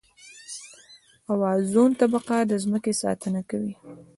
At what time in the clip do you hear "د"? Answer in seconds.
1.25-1.27, 2.51-2.53